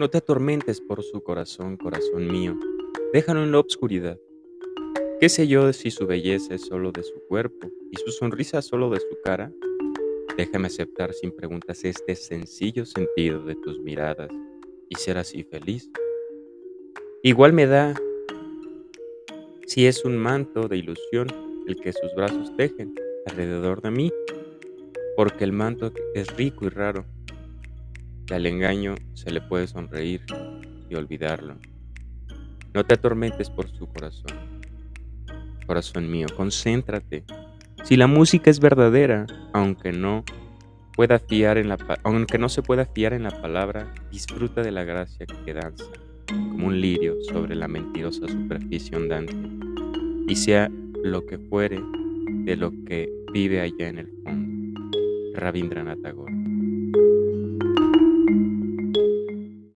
No 0.00 0.08
te 0.08 0.16
atormentes 0.16 0.80
por 0.80 1.02
su 1.02 1.22
corazón, 1.22 1.76
corazón 1.76 2.26
mío, 2.26 2.58
déjalo 3.12 3.42
en 3.42 3.52
la 3.52 3.58
obscuridad. 3.58 4.18
¿Qué 5.20 5.28
sé 5.28 5.46
yo 5.46 5.74
si 5.74 5.90
su 5.90 6.06
belleza 6.06 6.54
es 6.54 6.62
solo 6.62 6.90
de 6.90 7.02
su 7.02 7.20
cuerpo 7.28 7.70
y 7.90 7.98
su 7.98 8.10
sonrisa 8.10 8.62
solo 8.62 8.88
de 8.88 8.98
su 8.98 9.18
cara? 9.22 9.52
Déjame 10.38 10.68
aceptar 10.68 11.12
sin 11.12 11.32
preguntas 11.32 11.84
este 11.84 12.16
sencillo 12.16 12.86
sentido 12.86 13.44
de 13.44 13.56
tus 13.56 13.78
miradas 13.80 14.30
y 14.88 14.94
ser 14.94 15.18
así 15.18 15.44
feliz. 15.44 15.90
Igual 17.22 17.52
me 17.52 17.66
da 17.66 17.94
si 19.66 19.86
es 19.86 20.06
un 20.06 20.16
manto 20.16 20.66
de 20.66 20.78
ilusión 20.78 21.28
el 21.66 21.78
que 21.78 21.92
sus 21.92 22.14
brazos 22.16 22.56
tejen 22.56 22.94
alrededor 23.26 23.82
de 23.82 23.90
mí, 23.90 24.10
porque 25.14 25.44
el 25.44 25.52
manto 25.52 25.92
es 26.14 26.34
rico 26.38 26.64
y 26.64 26.70
raro. 26.70 27.04
Al 28.30 28.46
engaño 28.46 28.94
se 29.14 29.30
le 29.30 29.40
puede 29.40 29.66
sonreír 29.66 30.22
y 30.88 30.94
olvidarlo. 30.94 31.56
No 32.72 32.84
te 32.84 32.94
atormentes 32.94 33.50
por 33.50 33.68
su 33.68 33.88
corazón. 33.88 34.30
Corazón 35.66 36.10
mío, 36.10 36.28
concéntrate. 36.36 37.24
Si 37.84 37.96
la 37.96 38.06
música 38.06 38.50
es 38.50 38.60
verdadera, 38.60 39.26
aunque 39.52 39.92
no 39.92 40.24
pueda 40.94 41.18
fiar 41.18 41.58
en 41.58 41.68
la 41.68 41.78
aunque 42.04 42.38
no 42.38 42.48
se 42.48 42.62
pueda 42.62 42.86
fiar 42.86 43.14
en 43.14 43.24
la 43.24 43.30
palabra, 43.42 43.92
disfruta 44.10 44.62
de 44.62 44.70
la 44.70 44.84
gracia 44.84 45.26
que 45.26 45.54
danza 45.54 45.86
como 46.26 46.68
un 46.68 46.80
lirio 46.80 47.16
sobre 47.22 47.56
la 47.56 47.66
mentirosa 47.66 48.28
superficie 48.28 48.96
ondante, 48.96 49.34
y 50.28 50.36
sea 50.36 50.70
lo 51.02 51.26
que 51.26 51.38
fuere 51.38 51.80
de 52.44 52.56
lo 52.56 52.70
que 52.84 53.08
vive 53.32 53.60
allá 53.60 53.88
en 53.88 53.98
el 53.98 54.10
fondo. 54.22 54.90
Rabindranath 55.34 56.02
Tagore. 56.02 56.39